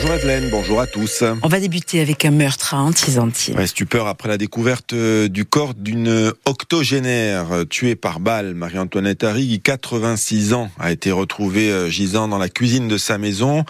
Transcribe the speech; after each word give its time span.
Bonjour 0.00 0.14
Evelyne, 0.14 0.48
bonjour 0.48 0.80
à 0.80 0.86
tous. 0.86 1.24
On 1.42 1.48
va 1.48 1.58
débuter 1.58 2.00
avec 2.00 2.24
un 2.24 2.30
meurtre 2.30 2.72
à 2.72 2.78
Antizantine. 2.78 3.56
Ouais, 3.56 3.66
stupeur 3.66 4.06
après 4.06 4.28
la 4.28 4.38
découverte 4.38 4.92
euh, 4.92 5.26
du 5.26 5.44
corps 5.44 5.74
d'une 5.74 6.32
octogénaire 6.44 7.50
euh, 7.50 7.64
tuée 7.64 7.96
par 7.96 8.20
balle. 8.20 8.54
Marie-Antoinette 8.54 9.24
Harry, 9.24 9.60
86 9.60 10.52
ans, 10.54 10.70
a 10.78 10.92
été 10.92 11.10
retrouvée 11.10 11.72
euh, 11.72 11.88
gisant 11.88 12.28
dans 12.28 12.38
la 12.38 12.48
cuisine 12.48 12.86
de 12.86 12.96
sa 12.96 13.18
maison. 13.18 13.64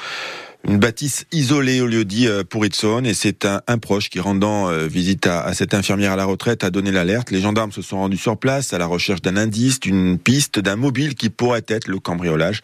Une 0.67 0.79
bâtisse 0.79 1.25
isolée 1.31 1.81
au 1.81 1.87
lieu 1.87 2.05
dit 2.05 2.27
euh, 2.27 2.43
pour 2.43 2.65
et 2.65 3.15
c'est 3.15 3.47
un, 3.47 3.79
proche 3.79 4.11
qui 4.11 4.19
rendant 4.19 4.69
euh, 4.69 4.87
visite 4.87 5.27
à, 5.27 5.55
cette 5.55 5.73
infirmière 5.73 6.13
à 6.13 6.17
la 6.17 6.25
retraite 6.25 6.65
a 6.65 6.71
donné 6.71 6.91
l'alerte. 6.91 7.31
Les 7.31 7.41
gendarmes 7.41 7.73
se 7.73 7.81
sont 7.81 7.99
rendus 7.99 8.17
sur 8.17 8.37
place 8.37 8.73
à 8.73 8.79
la 8.79 8.87
recherche 8.87 9.23
d'un 9.23 9.37
indice, 9.37 9.81
d'une 9.81 10.19
piste, 10.19 10.59
d'un 10.59 10.77
mobile 10.77 11.15
qui 11.15 11.31
pourrait 11.31 11.65
être 11.69 11.87
le 11.87 12.01
cambriolage. 12.01 12.61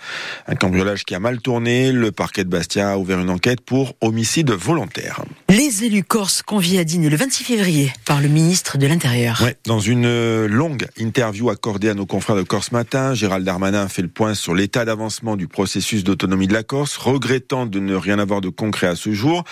Un 0.48 0.56
cambriolage 0.56 1.04
qui 1.04 1.14
a 1.14 1.20
mal 1.20 1.40
tourné. 1.40 1.92
Le 1.92 2.10
parquet 2.10 2.44
de 2.44 2.50
Bastia 2.50 2.92
a 2.92 2.98
ouvert 2.98 3.20
une 3.20 3.30
enquête 3.30 3.60
pour 3.60 3.94
homicide 4.00 4.50
volontaire. 4.50 5.24
Les 5.50 5.84
élus 5.84 6.02
corses 6.02 6.42
conviés 6.42 6.80
à 6.80 6.84
dîner 6.84 7.10
le 7.10 7.16
26 7.16 7.44
février 7.44 7.92
par 8.06 8.22
le 8.22 8.28
ministre 8.28 8.78
de 8.78 8.86
l'Intérieur. 8.86 9.42
Ouais, 9.42 9.56
dans 9.66 9.78
une 9.78 10.06
euh, 10.06 10.48
longue 10.48 10.86
interview 10.96 11.50
accordée 11.50 11.90
à 11.90 11.94
nos 11.94 12.06
confrères 12.06 12.36
de 12.36 12.42
Corse 12.42 12.72
Matin, 12.72 13.12
Gérald 13.12 13.44
Darmanin 13.44 13.88
fait 13.88 14.00
le 14.00 14.08
point 14.08 14.34
sur 14.34 14.54
l'état 14.54 14.86
d'avancement 14.86 15.36
du 15.36 15.46
processus 15.46 16.02
d'autonomie 16.02 16.48
de 16.48 16.54
la 16.54 16.62
Corse, 16.62 16.96
regrettant 16.96 17.66
de 17.66 17.78
ne 17.78 17.94
rien 17.94 18.18
avoir 18.18 18.40
de 18.40 18.48
concret 18.48 18.86
à 18.86 18.96
ce 18.96 19.12
jour. 19.12 19.44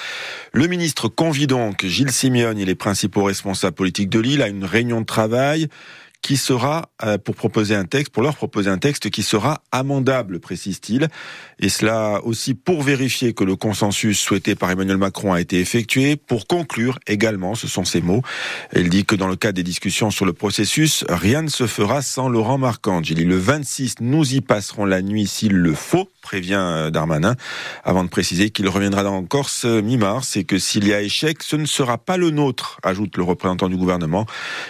Le 0.53 0.67
ministre 0.67 1.09
convie 1.09 1.47
donc 1.47 1.85
Gilles 1.85 2.11
Simeone 2.11 2.59
et 2.59 2.65
les 2.65 2.75
principaux 2.75 3.25
responsables 3.25 3.77
politiques 3.77 4.09
de 4.11 4.19
l'île 4.19 4.43
à 4.43 4.48
une 4.48 4.65
réunion 4.65 5.03
de 5.03 5.07
travail 5.07 5.69
qui 6.23 6.37
sera 6.37 6.89
euh, 7.03 7.19
pour 7.19 7.34
proposer 7.34 7.75
un 7.75 7.84
texte, 7.84 8.12
pour 8.12 8.23
leur 8.23 8.37
proposer 8.37 8.70
un 8.70 8.78
texte 8.78 9.11
qui 9.11 9.25
sera 9.25 9.62
amendable, 9.73 10.39
précise-t-il. 10.39 11.09
Et 11.59 11.69
cela 11.69 12.20
aussi 12.23 12.55
pour 12.55 12.83
vérifier 12.83 13.34
que 13.34 13.42
le 13.42 13.56
consensus 13.56 14.20
souhaité 14.20 14.55
par 14.55 14.70
Emmanuel 14.70 14.98
Macron 14.98 15.33
a 15.33 15.41
été 15.41 15.59
effectué. 15.59 16.14
Pour 16.17 16.47
conclure 16.47 17.01
également, 17.09 17.56
ce 17.56 17.67
sont 17.67 17.84
ses 17.84 18.01
mots. 18.01 18.23
Il 18.75 18.89
dit 18.89 19.05
que 19.05 19.17
dans 19.17 19.27
le 19.27 19.34
cadre 19.34 19.56
des 19.56 19.64
discussions 19.64 20.12
sur 20.12 20.25
le 20.25 20.33
processus, 20.33 21.05
rien 21.09 21.42
ne 21.42 21.48
se 21.48 21.67
fera 21.67 22.03
sans 22.03 22.29
Laurent 22.29 22.57
Marcangeli. 22.57 23.25
Le 23.25 23.36
26, 23.36 23.97
nous 24.01 24.34
y 24.34 24.41
passerons 24.41 24.84
la 24.84 25.03
nuit 25.03 25.27
s'il 25.27 25.53
le 25.53 25.75
faut, 25.75 26.09
prévient 26.23 26.89
Darmanin, 26.92 27.34
avant 27.83 28.05
de 28.05 28.09
préciser 28.09 28.51
qu'il 28.51 28.69
reviendra 28.69 29.05
en 29.11 29.25
Corse 29.25 29.64
mi-mars 29.64 30.36
et 30.36 30.45
que 30.45 30.59
s'il 30.59 30.86
y 30.86 30.95
a 30.95 31.03
échec, 31.03 31.42
ce 31.42 31.57
ne 31.57 31.67
sera 31.67 31.98
pas 31.98 32.17
le 32.17 32.31
nôtre, 32.31 32.79
ajoute 32.84 33.17
le 33.17 33.25
représentant 33.25 33.69
du 33.69 33.77
gouvernement, 33.77 34.27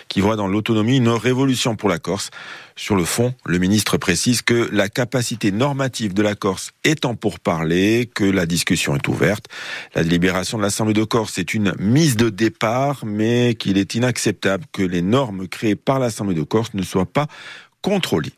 qui 0.08 0.22
voit 0.22 0.36
dans 0.36 0.48
l'autonomie 0.48 0.96
une 0.96 1.10
révolution 1.10 1.41
pour 1.78 1.88
la 1.88 1.98
Corse. 1.98 2.30
Sur 2.76 2.96
le 2.96 3.04
fond, 3.04 3.34
le 3.44 3.58
ministre 3.58 3.96
précise 3.96 4.42
que 4.42 4.68
la 4.72 4.88
capacité 4.88 5.52
normative 5.52 6.14
de 6.14 6.22
la 6.22 6.34
Corse 6.34 6.72
étant 6.84 7.14
pour 7.14 7.40
parler, 7.40 8.10
que 8.14 8.24
la 8.24 8.46
discussion 8.46 8.94
est 8.94 9.08
ouverte. 9.08 9.46
La 9.94 10.02
délibération 10.02 10.58
de 10.58 10.62
l'Assemblée 10.62 10.94
de 10.94 11.04
Corse 11.04 11.38
est 11.38 11.54
une 11.54 11.74
mise 11.78 12.16
de 12.16 12.30
départ, 12.30 13.04
mais 13.04 13.54
qu'il 13.54 13.78
est 13.78 13.94
inacceptable 13.94 14.64
que 14.72 14.82
les 14.82 15.02
normes 15.02 15.48
créées 15.48 15.76
par 15.76 15.98
l'Assemblée 15.98 16.34
de 16.34 16.42
Corse 16.42 16.74
ne 16.74 16.82
soient 16.82 17.06
pas 17.06 17.26
contrôlées. 17.82 18.32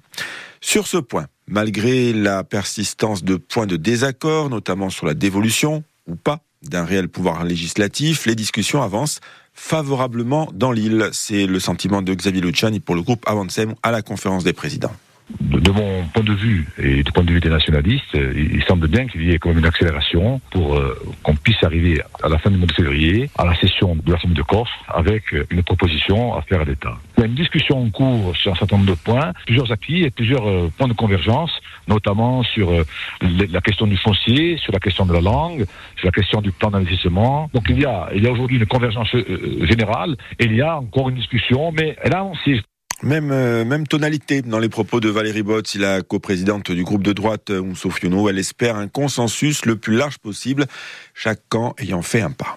Sur 0.61 0.87
ce 0.87 0.97
point, 0.97 1.27
malgré 1.47 2.13
la 2.13 2.43
persistance 2.43 3.23
de 3.23 3.37
points 3.37 3.67
de 3.67 3.77
désaccord, 3.77 4.49
notamment 4.49 4.91
sur 4.91 5.07
la 5.07 5.15
dévolution 5.15 5.85
ou 6.07 6.17
pas 6.17 6.41
d'un 6.63 6.85
réel 6.85 7.09
pouvoir 7.09 7.45
législatif, 7.45 8.27
les 8.27 8.35
discussions 8.35 8.83
avancent 8.83 9.21
favorablement 9.55 10.49
dans 10.53 10.73
l'île. 10.73 11.09
C'est 11.13 11.47
le 11.47 11.61
sentiment 11.61 12.03
de 12.03 12.13
Xavier 12.13 12.43
Luciani 12.43 12.81
pour 12.81 12.95
le 12.95 13.03
groupe 13.03 13.25
Avancem 13.27 13.75
à 13.83 13.91
la 13.91 14.03
conférence 14.03 14.45
des 14.45 14.53
présidents. 14.53 14.93
De 15.41 15.71
mon 15.71 16.05
point 16.13 16.23
de 16.23 16.35
vue 16.35 16.69
et 16.77 17.03
du 17.03 17.11
point 17.11 17.25
de 17.25 17.33
vue 17.33 17.41
des 17.41 17.49
nationalistes, 17.49 18.15
il 18.15 18.63
semble 18.65 18.89
bien 18.89 19.07
qu'il 19.07 19.25
y 19.25 19.33
ait 19.33 19.39
quand 19.39 19.49
même 19.49 19.59
une 19.59 19.65
accélération 19.67 20.39
pour 20.51 20.77
euh, 20.77 20.99
qu'on 21.23 21.35
puisse 21.35 21.63
arriver 21.63 22.03
à 22.23 22.29
la 22.29 22.37
fin 22.39 22.51
du 22.51 22.59
mois 22.59 22.67
de 22.67 22.75
février 22.75 23.31
à 23.39 23.47
la 23.47 23.55
session 23.57 23.97
de 23.97 24.13
l'Assemblée 24.13 24.37
de 24.37 24.43
Corse 24.43 24.71
avec 24.87 25.25
une 25.51 25.63
proposition 25.63 26.35
à 26.35 26.43
faire 26.43 26.61
à 26.61 26.65
l'État. 26.65 26.99
Il 27.17 27.21
y 27.21 27.23
a 27.25 27.27
une 27.27 27.35
discussion 27.35 27.83
en 27.83 27.89
cours 27.89 28.37
sur 28.37 28.53
un 28.53 28.55
certain 28.55 28.77
nombre 28.77 28.91
de 28.91 28.97
points, 28.97 29.33
plusieurs 29.47 29.73
acquis 29.73 30.03
et 30.03 30.11
plusieurs 30.11 30.47
euh, 30.47 30.71
points 30.77 30.89
de 30.89 30.93
convergence, 30.93 31.53
notamment 31.89 32.43
sur 32.43 32.71
euh, 32.71 32.85
la 33.23 33.61
question 33.63 33.87
du 33.87 33.97
foncier, 33.97 34.59
sur 34.59 34.75
la 34.75 34.81
question 34.81 35.07
de 35.07 35.15
la 35.15 35.23
langue, 35.23 35.65
sur 35.97 36.07
la 36.07 36.13
question 36.13 36.43
du 36.43 36.53
plan 36.53 36.71
d'investissement. 36.71 37.49
Donc 37.55 37.65
il 37.71 37.81
y 37.81 37.87
a, 37.87 38.11
il 38.15 38.23
y 38.23 38.27
a 38.27 38.31
aujourd'hui 38.31 38.59
une 38.59 38.67
convergence 38.67 39.17
générale 39.63 40.17
et 40.39 40.45
il 40.45 40.55
y 40.55 40.61
a 40.61 40.77
encore 40.77 41.09
une 41.09 41.17
discussion, 41.17 41.73
mais 41.73 41.97
elle 42.03 42.15
a 42.15 42.19
avancé. 42.19 42.61
Même, 43.05 43.33
euh, 43.33 43.67
même 43.67 43.87
tonalité 43.87 44.41
dans 44.41 44.59
les 44.59 44.71
propos 44.71 44.99
de 44.99 45.11
Valérie 45.11 45.43
Botz, 45.43 45.77
la 45.77 46.01
coprésidente 46.01 46.71
du 46.71 46.85
groupe 46.85 47.03
de 47.03 47.13
droite 47.13 47.51
Oumso 47.51 47.91
Fiono. 47.91 48.31
Elle 48.31 48.39
espère 48.39 48.77
un 48.77 48.89
consensus 48.89 49.67
le 49.67 49.77
plus 49.77 49.95
large 49.95 50.17
possible, 50.17 50.65
chaque 51.13 51.41
camp 51.51 51.75
ayant 51.79 52.01
fait 52.01 52.23
un 52.23 52.31
pas. 52.31 52.57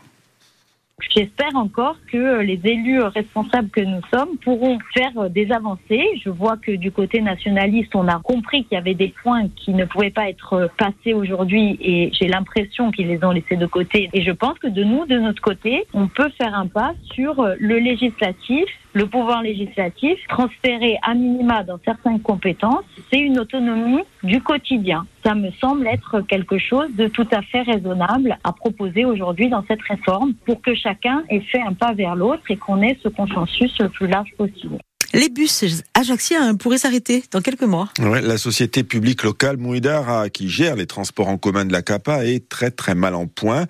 J'espère 1.14 1.56
encore 1.56 1.98
que 2.12 2.40
les 2.40 2.60
élus 2.64 3.02
responsables 3.02 3.70
que 3.70 3.82
nous 3.82 4.02
sommes 4.12 4.38
pourront 4.42 4.80
faire 4.96 5.30
des 5.30 5.52
avancées. 5.52 6.06
Je 6.24 6.30
vois 6.30 6.56
que 6.56 6.72
du 6.72 6.92
côté 6.92 7.22
nationaliste, 7.22 7.94
on 7.94 8.08
a 8.08 8.20
compris 8.20 8.64
qu'il 8.64 8.76
y 8.76 8.80
avait 8.80 8.96
des 8.96 9.14
points 9.22 9.50
qui 9.50 9.74
ne 9.74 9.84
pouvaient 9.84 10.12
pas 10.12 10.30
être 10.30 10.72
passés 10.78 11.14
aujourd'hui 11.14 11.78
et 11.82 12.10
j'ai 12.14 12.28
l'impression 12.28 12.92
qu'ils 12.92 13.10
les 13.10 13.24
ont 13.24 13.32
laissés 13.32 13.58
de 13.58 13.68
côté. 13.68 14.10
Et 14.14 14.24
je 14.24 14.32
pense 14.32 14.58
que 14.60 14.68
de 14.68 14.84
nous, 14.84 15.06
de 15.06 15.20
notre 15.20 15.42
côté, 15.42 15.86
on 15.94 16.08
peut 16.08 16.30
faire 16.38 16.56
un 16.56 16.68
pas 16.68 16.94
sur 17.14 17.46
le 17.60 17.78
législatif 17.78 18.66
le 18.98 19.06
pouvoir 19.06 19.44
législatif, 19.44 20.18
transféré 20.28 20.98
à 21.04 21.14
minima 21.14 21.64
dans 21.64 21.78
certaines 21.86 22.20
compétences, 22.20 22.84
c'est 23.12 23.20
une 23.20 23.38
autonomie 23.38 24.04
du 24.24 24.42
quotidien. 24.42 25.06
Ça 25.24 25.36
me 25.36 25.52
semble 25.52 25.86
être 25.86 26.22
quelque 26.22 26.58
chose 26.58 26.90
de 26.96 27.08
tout 27.08 27.28
à 27.32 27.44
fait 27.44 27.62
raisonnable 27.62 28.40
à 28.44 28.54
proposer 28.54 29.06
aujourd'hui 29.06 29.50
dans 29.50 29.64
cette 29.68 29.84
réforme 29.84 30.34
pour 30.46 30.64
que 30.64 30.74
chacun 30.74 31.24
ait 31.30 31.42
fait 31.42 31.62
un 31.62 31.74
pas 31.74 31.94
vers 31.94 32.16
l'autre 32.16 32.50
et 32.50 32.58
qu'on 32.58 32.82
ait 32.82 32.98
ce 33.04 33.10
consensus 33.10 33.78
le 33.80 33.90
plus 33.90 34.08
large 34.08 34.34
possible. 34.36 34.80
Les 35.14 35.30
bus 35.30 35.64
ajaxiens 35.94 36.56
pourraient 36.56 36.78
s'arrêter 36.78 37.24
dans 37.32 37.42
quelques 37.42 37.64
mois. 37.64 37.90
La 38.00 38.38
société 38.38 38.84
publique 38.84 39.24
locale 39.24 39.58
Mouidar, 39.58 40.30
qui 40.32 40.50
gère 40.50 40.76
les 40.76 40.86
transports 40.86 41.30
en 41.30 41.38
commun 41.38 41.66
de 41.66 41.72
la 41.72 41.82
CAPA, 41.82 42.26
est 42.26 42.50
très 42.50 42.72
très 42.72 42.94
mal 42.94 43.16
en 43.16 43.26
point. 43.26 43.68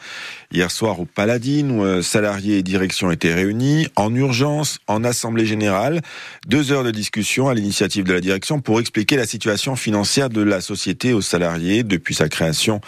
Hier 0.51 0.71
soir 0.71 0.99
au 0.99 1.05
Paladine, 1.05 1.71
où 1.71 1.83
euh, 1.83 2.01
salariés 2.01 2.57
et 2.57 2.63
direction 2.63 3.11
étaient 3.11 3.33
réunis 3.33 3.87
en 3.95 4.13
urgence, 4.15 4.79
en 4.87 5.03
assemblée 5.03 5.45
générale. 5.45 6.01
Deux 6.47 6.71
heures 6.71 6.83
de 6.83 6.91
discussion 6.91 7.49
à 7.49 7.53
l'initiative 7.53 8.05
de 8.05 8.13
la 8.13 8.21
direction 8.21 8.59
pour 8.59 8.79
expliquer 8.79 9.15
la 9.17 9.27
situation 9.27 9.75
financière 9.75 10.29
de 10.29 10.41
la 10.41 10.61
société 10.61 11.13
aux 11.13 11.21
salariés 11.21 11.83
depuis 11.83 12.15
sa 12.15 12.29
création 12.29 12.81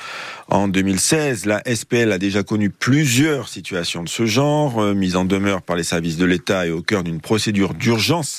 en 0.48 0.68
2016. 0.68 1.46
La 1.46 1.62
SPL 1.66 2.12
a 2.12 2.18
déjà 2.18 2.44
connu 2.44 2.70
plusieurs 2.70 3.48
situations 3.48 4.04
de 4.04 4.10
ce 4.10 4.26
genre, 4.26 4.82
euh, 4.82 4.94
mise 4.94 5.16
en 5.16 5.26
demeure 5.26 5.62
par 5.62 5.76
les 5.76 5.84
services 5.84 6.18
de 6.18 6.26
l'État 6.26 6.66
et 6.66 6.72
au 6.72 6.82
cœur 6.82 7.04
d'une 7.04 7.22
procédure 7.22 7.74
d'urgence 7.74 8.39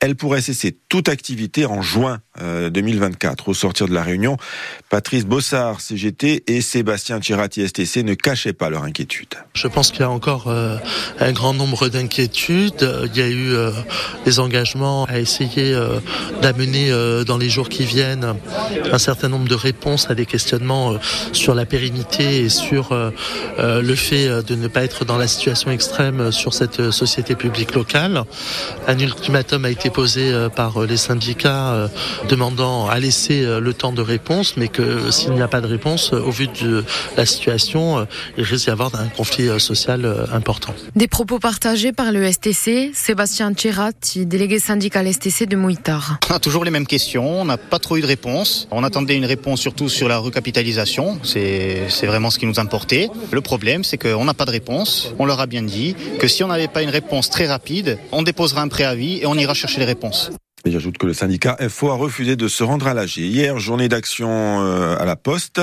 elle 0.00 0.16
pourrait 0.16 0.40
cesser 0.40 0.76
toute 0.88 1.08
activité 1.08 1.66
en 1.66 1.82
juin 1.82 2.20
2024. 2.40 3.48
Euh, 3.48 3.50
Au 3.50 3.54
sortir 3.54 3.86
de 3.86 3.92
la 3.92 4.02
réunion, 4.02 4.38
Patrice 4.88 5.26
Bossard, 5.26 5.82
CGT, 5.82 6.44
et 6.46 6.62
Sébastien 6.62 7.20
Tirati, 7.20 7.68
STC, 7.68 8.02
ne 8.02 8.14
cachaient 8.14 8.54
pas 8.54 8.70
leur 8.70 8.84
inquiétude. 8.84 9.34
Je 9.52 9.68
pense 9.68 9.90
qu'il 9.90 10.00
y 10.00 10.04
a 10.04 10.10
encore 10.10 10.48
euh, 10.48 10.78
un 11.18 11.32
grand 11.32 11.52
nombre 11.52 11.88
d'inquiétudes. 11.88 12.88
Il 13.12 13.18
y 13.18 13.22
a 13.22 13.28
eu 13.28 13.52
euh, 13.52 13.72
des 14.24 14.40
engagements 14.40 15.04
à 15.04 15.18
essayer 15.18 15.78
d'amener 16.40 16.90
dans 17.26 17.36
les 17.36 17.50
jours 17.50 17.68
qui 17.68 17.84
viennent 17.84 18.34
un 18.90 18.98
certain 18.98 19.28
nombre 19.28 19.48
de 19.48 19.54
réponses 19.54 20.10
à 20.10 20.14
des 20.14 20.24
questionnements 20.24 20.94
sur 21.32 21.54
la 21.54 21.66
pérennité 21.66 22.40
et 22.40 22.48
sur 22.48 22.94
le 23.58 23.94
fait 23.94 24.42
de 24.42 24.54
ne 24.54 24.68
pas 24.68 24.82
être 24.82 25.04
dans 25.04 25.18
la 25.18 25.26
situation 25.26 25.70
extrême 25.70 26.32
sur 26.32 26.54
cette 26.54 26.90
société 26.90 27.34
publique 27.34 27.74
locale. 27.74 28.24
Un 28.86 28.98
ultimatum 28.98 29.64
a 29.64 29.70
été 29.70 29.89
posé 29.90 30.32
euh, 30.32 30.48
par 30.48 30.82
euh, 30.82 30.86
les 30.86 30.96
syndicats 30.96 31.72
euh, 31.72 31.88
demandant 32.28 32.88
à 32.88 32.98
laisser 32.98 33.44
le 33.44 33.74
temps 33.74 33.92
de 33.92 34.02
réponse, 34.02 34.56
mais 34.56 34.68
que 34.68 35.10
s'il 35.10 35.32
n'y 35.32 35.42
a 35.42 35.48
pas 35.48 35.60
de 35.60 35.66
réponse, 35.66 36.12
au 36.12 36.30
vu 36.30 36.48
de 36.48 36.84
la 37.16 37.26
situation, 37.26 38.06
il 38.36 38.44
risque 38.44 38.64
d'y 38.64 38.70
avoir 38.70 38.94
un 38.94 39.08
conflit 39.08 39.48
social 39.58 40.28
important. 40.32 40.74
Des 40.94 41.08
propos 41.08 41.38
partagés 41.38 41.92
par 41.92 42.12
le 42.12 42.30
STC, 42.30 42.92
Sébastien 42.94 43.52
Tcherat, 43.52 43.92
délégué 44.16 44.58
syndical 44.60 45.12
STC 45.12 45.46
de 45.46 45.56
Mouitar. 45.56 46.18
On 46.30 46.34
a 46.34 46.38
toujours 46.38 46.64
les 46.64 46.70
mêmes 46.70 46.86
questions, 46.86 47.40
on 47.40 47.44
n'a 47.44 47.56
pas 47.56 47.78
trop 47.78 47.96
eu 47.96 48.00
de 48.00 48.06
réponse. 48.06 48.68
On 48.70 48.84
attendait 48.84 49.16
une 49.16 49.24
réponse 49.24 49.60
surtout 49.60 49.88
sur 49.88 50.08
la 50.08 50.18
recapitalisation, 50.18 51.18
c'est 51.22 52.06
vraiment 52.06 52.30
ce 52.30 52.38
qui 52.38 52.46
nous 52.46 52.60
importait. 52.60 53.08
Le 53.32 53.40
problème, 53.40 53.84
c'est 53.84 53.98
qu'on 53.98 54.24
n'a 54.24 54.34
pas 54.34 54.44
de 54.44 54.52
réponse. 54.52 55.14
On 55.18 55.26
leur 55.26 55.40
a 55.40 55.46
bien 55.46 55.62
dit 55.62 55.96
que 56.18 56.28
si 56.28 56.44
on 56.44 56.48
n'avait 56.48 56.68
pas 56.68 56.82
une 56.82 56.90
réponse 56.90 57.30
très 57.30 57.46
rapide, 57.46 57.98
on 58.12 58.22
déposera 58.22 58.62
un 58.62 58.68
préavis 58.68 59.18
et 59.18 59.26
on 59.26 59.34
ira 59.34 59.54
chercher 59.54 59.79
les 59.80 59.86
réponses. 59.86 60.30
Et 60.66 60.70
j'ajoute 60.70 60.98
que 60.98 61.06
le 61.06 61.14
syndicat 61.14 61.56
FO 61.70 61.88
a 61.88 61.94
refusé 61.94 62.36
de 62.36 62.46
se 62.46 62.62
rendre 62.62 62.86
à 62.86 62.92
l'AG. 62.92 63.16
Hier, 63.16 63.58
journée 63.58 63.88
d'action 63.88 64.28
euh, 64.28 64.94
à 64.98 65.06
la 65.06 65.16
Poste. 65.16 65.62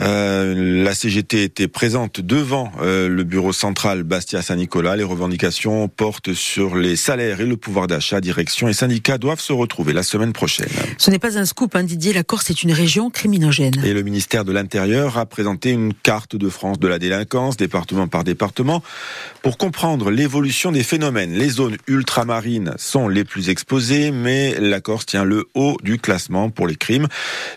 Euh, 0.00 0.84
la 0.84 0.94
CGT 0.94 1.42
était 1.42 1.66
présente 1.66 2.20
devant 2.20 2.70
euh, 2.80 3.08
le 3.08 3.24
bureau 3.24 3.52
central 3.52 4.04
Bastia-Saint-Nicolas. 4.04 4.94
Les 4.94 5.02
revendications 5.02 5.88
portent 5.88 6.32
sur 6.32 6.76
les 6.76 6.94
salaires 6.94 7.40
et 7.40 7.46
le 7.46 7.56
pouvoir 7.56 7.88
d'achat. 7.88 8.20
Direction 8.20 8.68
et 8.68 8.72
syndicats 8.72 9.18
doivent 9.18 9.40
se 9.40 9.52
retrouver 9.52 9.92
la 9.92 10.04
semaine 10.04 10.32
prochaine. 10.32 10.68
Ce 10.96 11.10
n'est 11.10 11.18
pas 11.18 11.36
un 11.36 11.44
scoop, 11.44 11.74
hein, 11.74 11.82
Didier. 11.82 12.12
La 12.12 12.22
Corse 12.22 12.50
est 12.50 12.62
une 12.62 12.72
région 12.72 13.10
criminogène. 13.10 13.82
Et 13.84 13.92
le 13.92 14.02
ministère 14.02 14.44
de 14.44 14.52
l'Intérieur 14.52 15.18
a 15.18 15.26
présenté 15.26 15.70
une 15.70 15.92
carte 15.92 16.36
de 16.36 16.48
France 16.48 16.78
de 16.78 16.86
la 16.86 17.00
délinquance, 17.00 17.56
département 17.56 18.06
par 18.06 18.22
département, 18.22 18.80
pour 19.42 19.58
comprendre 19.58 20.12
l'évolution 20.12 20.70
des 20.70 20.84
phénomènes. 20.84 21.32
Les 21.32 21.48
zones 21.48 21.76
ultramarines 21.88 22.74
sont 22.76 23.08
les 23.08 23.24
plus 23.24 23.48
exposées 23.48 24.12
mais 24.20 24.58
la 24.60 24.80
Corse 24.80 25.06
tient 25.06 25.24
le 25.24 25.46
haut 25.54 25.76
du 25.82 25.98
classement 25.98 26.50
pour 26.50 26.66
les 26.66 26.76
crimes. 26.76 27.08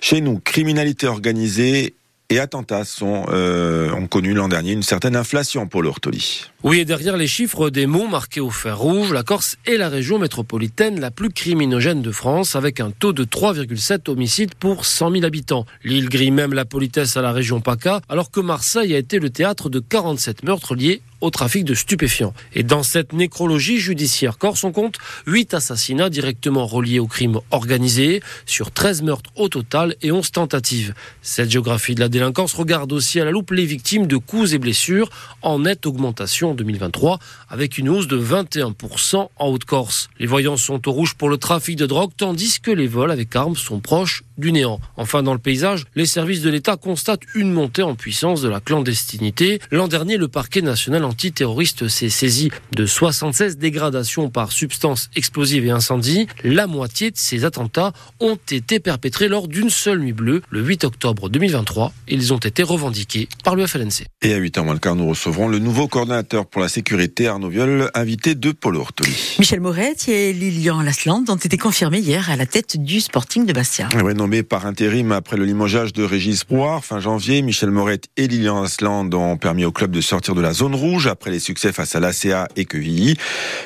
Chez 0.01 0.21
nous, 0.21 0.39
criminalité 0.39 1.07
organisée 1.07 1.93
et 2.29 2.39
attentats 2.39 2.83
euh, 3.01 3.91
ont 3.91 4.07
connu 4.07 4.33
l'an 4.33 4.47
dernier 4.47 4.71
une 4.71 4.83
certaine 4.83 5.15
inflation 5.15 5.67
pour 5.67 5.83
l'Ortoli. 5.83 6.45
Oui, 6.63 6.79
et 6.79 6.85
derrière 6.85 7.17
les 7.17 7.27
chiffres 7.27 7.69
des 7.69 7.85
mots 7.85 8.07
marqués 8.07 8.39
au 8.39 8.49
fer 8.49 8.77
rouge, 8.77 9.13
la 9.13 9.23
Corse 9.23 9.57
est 9.65 9.77
la 9.77 9.89
région 9.89 10.17
métropolitaine 10.17 10.99
la 10.99 11.11
plus 11.11 11.29
criminogène 11.29 12.01
de 12.01 12.11
France, 12.11 12.55
avec 12.55 12.79
un 12.79 12.91
taux 12.91 13.13
de 13.13 13.23
3,7 13.23 14.09
homicides 14.09 14.55
pour 14.55 14.85
100 14.85 15.11
000 15.11 15.25
habitants. 15.25 15.65
L'île 15.83 16.09
grille 16.09 16.31
même 16.31 16.53
la 16.53 16.65
politesse 16.65 17.17
à 17.17 17.21
la 17.21 17.31
région 17.31 17.61
PACA, 17.61 18.01
alors 18.09 18.31
que 18.31 18.39
Marseille 18.39 18.95
a 18.95 18.97
été 18.97 19.19
le 19.19 19.29
théâtre 19.29 19.69
de 19.69 19.79
47 19.79 20.43
meurtres 20.43 20.75
liés 20.75 21.01
au 21.23 21.29
trafic 21.29 21.63
de 21.63 21.73
stupéfiants. 21.73 22.33
Et 22.53 22.63
dans 22.63 22.83
cette 22.83 23.13
nécrologie 23.13 23.79
judiciaire 23.79 24.37
corse, 24.37 24.65
on 24.65 24.73
compte 24.73 24.97
8 25.25 25.53
assassinats 25.53 26.09
directement 26.09 26.67
reliés 26.67 26.99
au 26.99 27.07
crime 27.07 27.39
organisé, 27.49 28.21
sur 28.45 28.71
13 28.71 29.03
meurtres 29.03 29.29
au 29.37 29.47
total 29.47 29.95
et 30.01 30.11
11 30.11 30.31
tentatives. 30.31 30.93
Cette 31.21 31.49
géographie 31.49 31.95
de 31.95 32.01
la 32.01 32.09
délinquance 32.09 32.53
regarde 32.53 32.91
aussi 32.91 33.21
à 33.21 33.25
la 33.25 33.31
loupe 33.31 33.51
les 33.51 33.65
victimes 33.65 34.05
de 34.05 34.17
coups 34.17 34.51
et 34.51 34.57
blessures 34.57 35.09
en 35.41 35.59
nette 35.59 35.85
augmentation 35.85 36.51
en 36.51 36.55
2023, 36.55 37.19
avec 37.47 37.77
une 37.77 37.87
hausse 37.87 38.07
de 38.07 38.19
21% 38.19 39.29
en 39.37 39.47
Haute-Corse. 39.47 40.09
Les 40.19 40.27
voyants 40.27 40.57
sont 40.57 40.89
au 40.89 40.91
rouge 40.91 41.15
pour 41.15 41.29
le 41.29 41.37
trafic 41.37 41.77
de 41.77 41.85
drogue, 41.85 42.11
tandis 42.17 42.59
que 42.59 42.71
les 42.71 42.87
vols 42.87 43.11
avec 43.11 43.33
armes 43.33 43.55
sont 43.55 43.79
proches 43.79 44.23
du 44.37 44.51
néant. 44.51 44.79
Enfin, 44.97 45.23
dans 45.23 45.33
le 45.33 45.39
paysage, 45.39 45.85
les 45.95 46.05
services 46.05 46.41
de 46.41 46.49
l'État 46.49 46.77
constatent 46.77 47.23
une 47.35 47.51
montée 47.51 47.83
en 47.83 47.95
puissance 47.95 48.41
de 48.41 48.49
la 48.49 48.59
clandestinité. 48.59 49.59
L'an 49.71 49.87
dernier, 49.87 50.17
le 50.17 50.27
parquet 50.27 50.61
national 50.61 51.03
antiterroriste 51.03 51.87
s'est 51.87 52.09
saisi 52.09 52.49
de 52.75 52.85
76 52.85 53.57
dégradations 53.57 54.29
par 54.29 54.51
substances 54.51 55.09
explosives 55.15 55.65
et 55.65 55.71
incendies. 55.71 56.27
La 56.43 56.67
moitié 56.67 57.11
de 57.11 57.17
ces 57.17 57.45
attentats 57.45 57.93
ont 58.19 58.37
été 58.51 58.79
perpétrés 58.79 59.27
lors 59.27 59.47
d'une 59.47 59.69
seule 59.69 59.99
nuit 59.99 60.13
bleue, 60.13 60.41
le 60.49 60.61
8 60.61 60.83
octobre 60.83 61.29
2023. 61.29 61.93
Ils 62.07 62.33
ont 62.33 62.37
été 62.37 62.63
revendiqués 62.63 63.27
par 63.43 63.55
le 63.55 63.65
FLNC. 63.67 64.05
Et 64.21 64.33
à 64.33 64.39
8h 64.39 64.63
moins 64.63 64.73
le 64.73 64.79
quart, 64.79 64.95
nous 64.95 65.07
recevrons 65.07 65.47
le 65.47 65.59
nouveau 65.59 65.87
coordinateur 65.87 66.45
pour 66.45 66.61
la 66.61 66.69
sécurité, 66.69 67.27
Arnaud 67.27 67.49
Viol, 67.49 67.89
invité 67.93 68.35
de 68.35 68.51
Paul 68.51 68.77
Ortoli. 68.77 69.35
Michel 69.39 69.61
Moret 69.61 69.95
et 70.07 70.33
Lilian 70.33 70.81
Lasland 70.81 71.25
ont 71.29 71.35
été 71.35 71.57
confirmés 71.57 71.99
hier 71.99 72.29
à 72.29 72.35
la 72.35 72.45
tête 72.45 72.77
du 72.77 73.01
Sporting 73.01 73.45
de 73.45 73.53
Bastia. 73.53 73.89
Ouais, 74.03 74.13
nommé 74.23 74.41
par 74.41 74.65
intérim 74.65 75.11
après 75.11 75.35
le 75.35 75.43
limogeage 75.43 75.91
de 75.91 76.01
Régis 76.01 76.45
Brouard 76.45 76.85
fin 76.85 77.01
janvier, 77.01 77.41
Michel 77.41 77.71
Moret 77.71 77.99
et 78.15 78.29
Lilian 78.29 78.61
Lasland 78.61 79.13
ont 79.13 79.35
permis 79.35 79.65
au 79.65 79.73
club 79.73 79.91
de 79.91 79.99
sortir 79.99 80.33
de 80.33 80.39
la 80.39 80.53
zone 80.53 80.75
rouge 80.75 81.07
après 81.07 81.29
les 81.29 81.41
succès 81.41 81.73
face 81.73 81.93
à 81.97 81.99
l'ACA 81.99 82.47
et 82.55 82.63
Quevilly. 82.63 83.17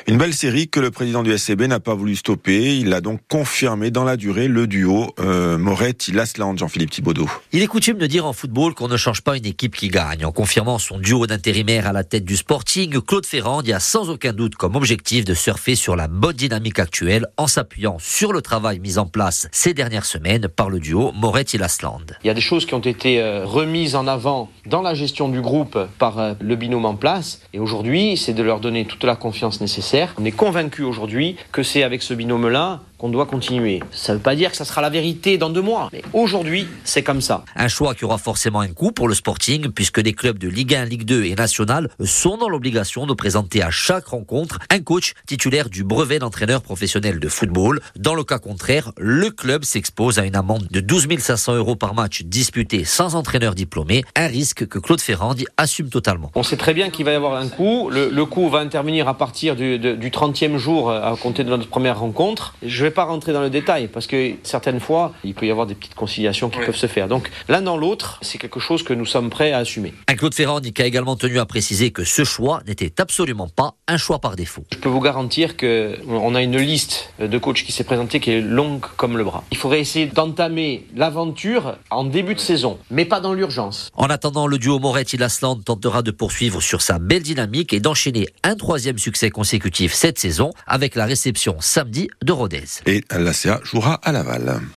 Une 0.08 0.18
belle 0.18 0.34
série 0.34 0.66
que 0.66 0.80
le 0.80 0.90
président 0.90 1.22
du 1.22 1.36
SCB 1.38 1.68
n'a 1.68 1.78
pas 1.78 1.94
voulu 1.94 2.16
stopper. 2.16 2.76
Il 2.76 2.92
a 2.92 3.00
donc 3.00 3.20
confirmé 3.28 3.92
dans 3.92 4.02
la 4.02 4.16
durée 4.16 4.48
le 4.48 4.66
duo 4.66 5.14
euh, 5.20 5.58
Moret-Lasland, 5.58 6.58
Jean-Philippe 6.58 6.90
Thibaudot. 6.90 7.28
Il 7.52 7.62
est 7.62 7.68
coutume 7.68 7.98
de 7.98 8.08
dire 8.08 8.26
en 8.26 8.32
football 8.32 8.74
qu'on 8.74 8.88
ne 8.88 8.96
change 8.96 9.20
pas 9.20 9.36
une 9.36 9.46
équipe 9.46 9.76
qui 9.76 9.90
gagne. 9.90 10.24
En 10.24 10.32
confirmant 10.32 10.80
son 10.80 10.98
duo 10.98 11.28
d'intérimaires 11.28 11.86
à 11.86 11.92
la 11.92 12.02
tête 12.02 12.24
du 12.24 12.36
Sporting, 12.36 13.00
Claude 13.00 13.26
Ferrand 13.26 13.62
y 13.62 13.72
a 13.72 13.78
sans 13.78 14.10
aucun 14.10 14.32
doute 14.32 14.56
comme 14.56 14.74
objectif 14.74 15.24
de 15.24 15.34
surfer 15.34 15.76
sur 15.76 15.94
la 15.94 16.08
bonne 16.08 16.34
dynamique 16.34 16.80
actuelle 16.80 17.28
en 17.36 17.46
s'appuyant 17.46 17.98
sur 18.00 18.32
le 18.32 18.42
travail 18.42 18.80
mis 18.80 18.98
en 18.98 19.06
place 19.06 19.46
ces 19.52 19.72
dernières 19.72 20.04
semaines 20.04 20.47
par 20.56 20.70
le 20.70 20.80
duo 20.80 21.12
Moret-Lasland. 21.14 22.16
Il 22.24 22.26
y 22.26 22.30
a 22.30 22.34
des 22.34 22.40
choses 22.40 22.66
qui 22.66 22.74
ont 22.74 22.80
été 22.80 23.20
euh, 23.20 23.44
remises 23.44 23.94
en 23.94 24.06
avant 24.06 24.50
dans 24.66 24.82
la 24.82 24.94
gestion 24.94 25.28
du 25.28 25.40
groupe 25.40 25.78
par 25.98 26.18
euh, 26.18 26.34
le 26.40 26.56
binôme 26.56 26.84
en 26.84 26.94
place. 26.94 27.40
Et 27.52 27.58
aujourd'hui, 27.58 28.16
c'est 28.16 28.34
de 28.34 28.42
leur 28.42 28.60
donner 28.60 28.84
toute 28.84 29.04
la 29.04 29.16
confiance 29.16 29.60
nécessaire. 29.60 30.14
On 30.18 30.24
est 30.24 30.32
convaincu 30.32 30.82
aujourd'hui 30.82 31.36
que 31.52 31.62
c'est 31.62 31.82
avec 31.82 32.02
ce 32.02 32.14
binôme-là 32.14 32.80
qu'on 32.98 33.08
doit 33.08 33.26
continuer. 33.26 33.80
Ça 33.92 34.12
ne 34.12 34.18
veut 34.18 34.22
pas 34.22 34.34
dire 34.34 34.50
que 34.50 34.56
ça 34.56 34.64
sera 34.64 34.80
la 34.80 34.90
vérité 34.90 35.38
dans 35.38 35.50
deux 35.50 35.62
mois, 35.62 35.88
mais 35.92 36.02
aujourd'hui, 36.12 36.66
c'est 36.84 37.02
comme 37.02 37.20
ça. 37.20 37.44
Un 37.54 37.68
choix 37.68 37.94
qui 37.94 38.04
aura 38.04 38.18
forcément 38.18 38.60
un 38.60 38.68
coût 38.68 38.92
pour 38.92 39.08
le 39.08 39.14
Sporting, 39.14 39.68
puisque 39.68 39.98
les 39.98 40.12
clubs 40.12 40.38
de 40.38 40.48
Ligue 40.48 40.74
1, 40.74 40.84
Ligue 40.86 41.04
2 41.04 41.24
et 41.24 41.34
National 41.34 41.88
sont 42.04 42.36
dans 42.36 42.48
l'obligation 42.48 43.06
de 43.06 43.14
présenter 43.14 43.62
à 43.62 43.70
chaque 43.70 44.06
rencontre 44.06 44.58
un 44.70 44.80
coach 44.80 45.14
titulaire 45.26 45.68
du 45.68 45.84
brevet 45.84 46.18
d'entraîneur 46.18 46.60
professionnel 46.62 47.20
de 47.20 47.28
football. 47.28 47.80
Dans 47.96 48.14
le 48.14 48.24
cas 48.24 48.38
contraire, 48.38 48.92
le 48.98 49.30
club 49.30 49.64
s'expose 49.64 50.18
à 50.18 50.24
une 50.24 50.36
amende 50.36 50.66
de 50.70 50.80
12 50.80 51.06
500 51.18 51.54
euros 51.54 51.76
par 51.76 51.94
match 51.94 52.22
disputé 52.22 52.84
sans 52.84 53.14
entraîneur 53.14 53.54
diplômé, 53.54 54.04
un 54.16 54.26
risque 54.26 54.66
que 54.66 54.78
Claude 54.78 55.00
Ferrand 55.00 55.34
assume 55.56 55.88
totalement. 55.88 56.30
On 56.34 56.42
sait 56.42 56.56
très 56.56 56.74
bien 56.74 56.90
qu'il 56.90 57.04
va 57.04 57.12
y 57.12 57.14
avoir 57.14 57.34
un 57.34 57.48
coût. 57.48 57.90
Le, 57.90 58.08
le 58.10 58.24
coût 58.24 58.48
va 58.48 58.58
intervenir 58.58 59.08
à 59.08 59.16
partir 59.16 59.54
du, 59.54 59.78
de, 59.78 59.94
du 59.94 60.10
30e 60.10 60.56
jour 60.56 60.90
à 60.90 61.14
compter 61.16 61.44
de 61.44 61.50
notre 61.50 61.68
première 61.68 62.00
rencontre. 62.00 62.54
Je 62.62 62.87
vais 62.88 62.94
pas 62.94 63.04
rentrer 63.04 63.32
dans 63.32 63.40
le 63.40 63.50
détail 63.50 63.88
parce 63.88 64.06
que 64.06 64.32
certaines 64.42 64.80
fois, 64.80 65.12
il 65.24 65.34
peut 65.34 65.46
y 65.46 65.50
avoir 65.50 65.66
des 65.66 65.74
petites 65.74 65.94
conciliations 65.94 66.48
qui 66.48 66.58
oui. 66.58 66.66
peuvent 66.66 66.76
se 66.76 66.86
faire. 66.86 67.08
Donc 67.08 67.30
l'un 67.48 67.62
dans 67.62 67.76
l'autre, 67.76 68.18
c'est 68.22 68.38
quelque 68.38 68.60
chose 68.60 68.82
que 68.82 68.92
nous 68.92 69.06
sommes 69.06 69.30
prêts 69.30 69.52
à 69.52 69.58
assumer. 69.58 69.94
Un 70.08 70.14
Claude 70.14 70.34
Ferrand 70.34 70.60
qui 70.60 70.82
a 70.82 70.86
également 70.86 71.16
tenu 71.16 71.38
à 71.38 71.46
préciser 71.46 71.90
que 71.90 72.04
ce 72.04 72.24
choix 72.24 72.60
n'était 72.66 72.92
absolument 73.00 73.48
pas 73.48 73.74
un 73.86 73.96
choix 73.96 74.18
par 74.18 74.36
défaut. 74.36 74.64
Je 74.72 74.78
peux 74.78 74.88
vous 74.88 75.00
garantir 75.00 75.56
que 75.56 75.98
on 76.08 76.34
a 76.34 76.42
une 76.42 76.56
liste 76.56 77.12
de 77.20 77.38
coachs 77.38 77.62
qui 77.62 77.72
s'est 77.72 77.84
présentée 77.84 78.20
qui 78.20 78.30
est 78.30 78.40
longue 78.40 78.84
comme 78.96 79.16
le 79.16 79.24
bras. 79.24 79.44
Il 79.50 79.56
faudrait 79.56 79.80
essayer 79.80 80.06
d'entamer 80.06 80.86
l'aventure 80.96 81.76
en 81.90 82.04
début 82.04 82.34
de 82.34 82.40
saison, 82.40 82.78
mais 82.90 83.04
pas 83.04 83.20
dans 83.20 83.34
l'urgence. 83.34 83.90
En 83.94 84.06
attendant, 84.06 84.46
le 84.46 84.58
duo 84.58 84.78
Moretti-Lasland 84.78 85.64
tentera 85.64 86.02
de 86.02 86.10
poursuivre 86.10 86.60
sur 86.60 86.82
sa 86.82 86.98
belle 86.98 87.22
dynamique 87.22 87.72
et 87.72 87.80
d'enchaîner 87.80 88.28
un 88.42 88.54
troisième 88.54 88.98
succès 88.98 89.30
consécutif 89.30 89.92
cette 89.92 90.18
saison 90.18 90.52
avec 90.66 90.94
la 90.94 91.04
réception 91.06 91.56
samedi 91.60 92.08
de 92.22 92.32
Rodez. 92.32 92.77
Et 92.86 93.02
l'ACA 93.10 93.60
jouera 93.64 93.94
à 93.94 94.12
Laval. 94.12 94.60